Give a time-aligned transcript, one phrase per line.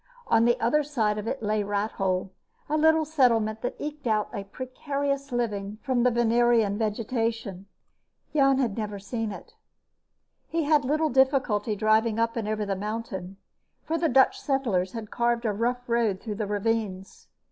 [0.25, 2.31] On the other side of it lay Rathole,
[2.67, 7.67] a little settlement that eked a precarious living from the Venerian vegetation.
[8.33, 9.53] Jan never had seen it.
[10.47, 13.37] He had little difficulty driving up and over the mountain,
[13.83, 17.27] for the Dutch settlers had carved a rough road through the ravines.